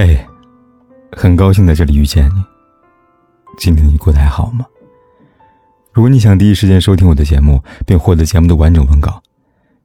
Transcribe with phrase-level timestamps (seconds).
[0.00, 0.16] 嘿，
[1.10, 2.44] 很高兴在这里遇见你。
[3.58, 4.64] 今天你过得还好吗？
[5.92, 9.20] 如果你想第一时间收听我的节目，并获得节目的完整文稿，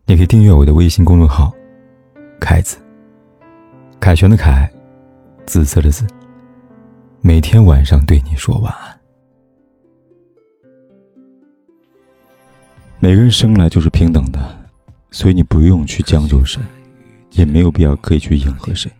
[0.05, 1.51] 你可以订阅我的微信公众号
[2.39, 2.77] “凯子”。
[3.99, 4.71] 凯旋的凯，
[5.47, 6.05] 紫色的紫。
[7.21, 8.99] 每天晚上对你说晚安。
[12.99, 14.39] 每个人生来就是平等的，
[15.09, 16.61] 所以你不用去将就谁，
[17.31, 18.91] 也没有必要刻意去迎合谁。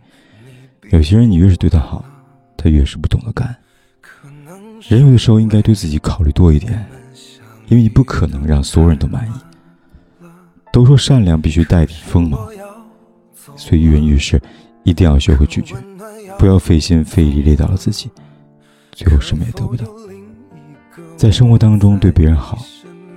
[0.90, 2.04] 有些人，你越是对他好，
[2.56, 6.86] 他越是不懂得感恩人有的时候应该对自己考虑多一点，
[7.68, 9.32] 因为你不可能让所有人都满意。
[10.72, 12.48] 都说善良必须带点锋芒，
[13.56, 14.40] 所以遇人遇事
[14.82, 15.74] 一定要学会拒绝，
[16.38, 18.10] 不要费心费力累到了自己，
[18.92, 19.84] 最后什么也得不到。
[21.16, 22.58] 在生活当中对别人好，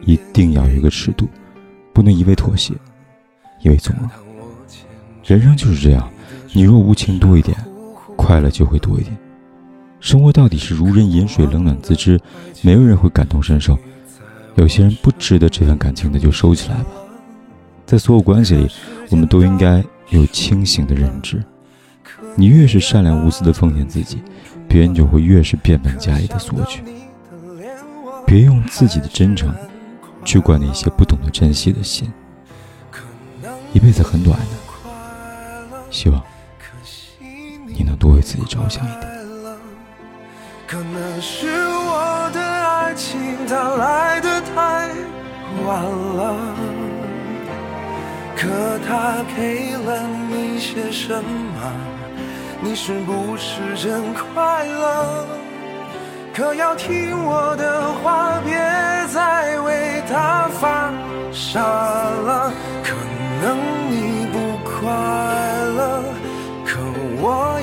[0.06, 1.28] 一定要有一个尺度，
[1.94, 2.74] 不能一味妥协，
[3.62, 4.10] 一味纵容。
[5.26, 6.10] 人生就是这样。
[6.54, 7.58] 你若无情多一点，
[8.16, 9.16] 快乐就会多一点。
[10.00, 12.20] 生活到底是如人饮水，冷暖自知，
[12.62, 13.78] 没有人会感同身受。
[14.56, 16.86] 有些人不值得这份感情的，就收起来吧。
[17.86, 18.70] 在所有关系里，
[19.10, 21.44] 我们都应该有清醒的认知。
[22.36, 24.22] 你越是善良无私的奉献自己，
[24.68, 26.82] 别人就会越是变本加厉的索取。
[28.26, 29.54] 别用自己的真诚
[30.26, 32.12] 去灌那些不懂得珍惜的心。
[33.74, 34.46] 一辈子很短的，
[35.90, 36.22] 希望。
[37.68, 39.18] 你能多为自己着想一点。
[40.68, 44.90] 可能是我的爱情它来的太
[45.66, 46.36] 晚了，
[48.36, 48.48] 可
[48.88, 51.72] 它给了你些什么？
[52.60, 55.26] 你是不是真快乐？
[56.34, 58.56] 可要听我的话，别
[59.08, 60.92] 再为他发
[61.32, 62.52] 傻了。
[62.84, 62.94] 可
[63.42, 63.58] 能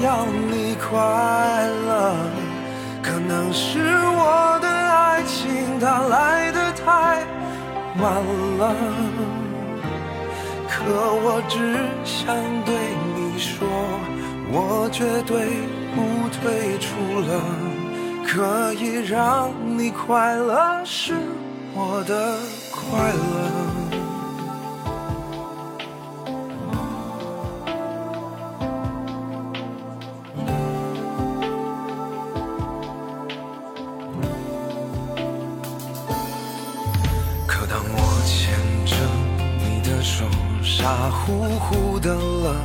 [0.05, 1.01] 要你快
[1.87, 2.15] 乐，
[3.03, 7.25] 可能是我的爱情它来的太
[7.99, 8.13] 晚
[8.59, 8.75] 了，
[10.69, 10.85] 可
[11.25, 12.37] 我只想
[12.67, 12.75] 对
[13.17, 13.67] 你说，
[14.53, 15.47] 我绝对
[15.95, 16.91] 不退出
[17.21, 17.41] 了，
[18.27, 21.15] 可以让你快乐是
[21.75, 22.37] 我的
[22.71, 23.84] 快乐。
[40.77, 42.57] 傻乎乎的了，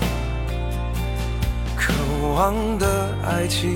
[1.78, 1.94] 渴
[2.34, 3.76] 望的爱情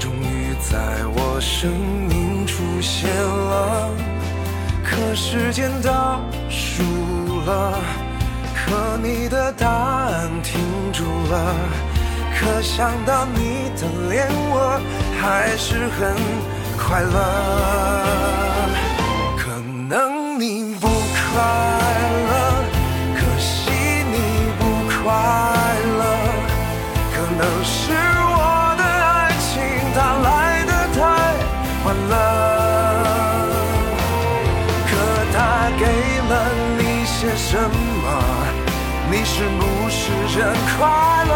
[0.00, 1.70] 终于在我生
[2.08, 3.88] 命出现了。
[4.84, 6.20] 可时间倒
[6.50, 6.82] 数
[7.46, 7.78] 了，
[8.52, 10.60] 可你的答案停
[10.92, 11.54] 住了。
[12.34, 14.80] 可想到你的脸，我
[15.20, 16.16] 还是很
[16.76, 18.51] 快乐。
[39.42, 40.86] 是不是真快
[41.26, 41.32] 乐？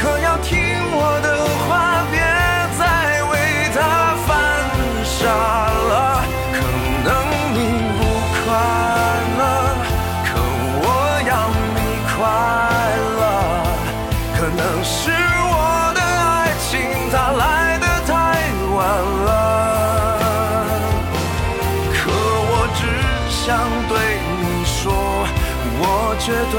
[0.00, 0.58] 可要听
[0.90, 1.26] 我的
[1.68, 1.87] 话，
[26.28, 26.56] 绝对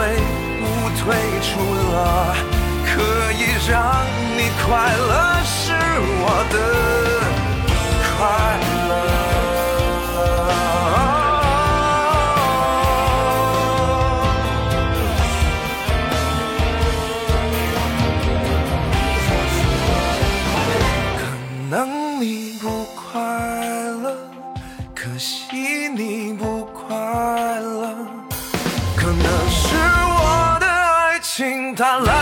[0.60, 0.66] 不
[0.98, 1.06] 退
[1.44, 1.50] 出
[1.94, 1.94] 了，
[2.88, 2.90] 可
[3.34, 3.78] 以让
[4.36, 5.12] 你快乐
[5.46, 5.54] 是
[6.22, 6.56] 我的
[8.18, 8.18] 快
[8.90, 8.92] 乐。
[21.16, 21.22] 可
[21.70, 21.78] 能
[22.20, 22.26] 你
[22.60, 22.66] 不
[22.96, 23.22] 快
[24.02, 24.18] 乐，
[24.96, 25.30] 可惜
[25.96, 27.59] 你不快乐。
[31.80, 32.19] 它来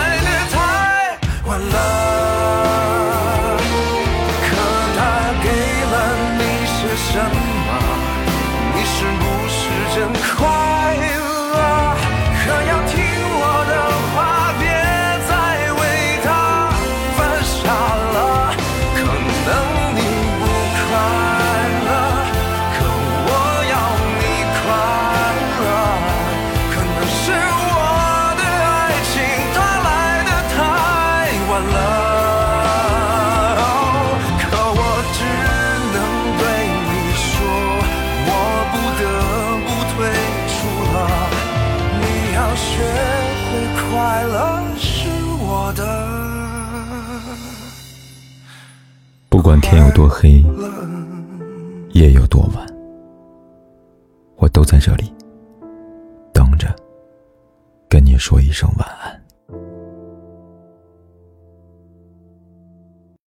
[44.07, 45.83] 快乐是我的。
[49.27, 50.42] 不管天有多黑
[51.92, 52.65] 夜有多晚
[54.38, 55.13] 我都在这里
[56.31, 56.74] 等着
[57.89, 59.17] 跟你说一声晚安。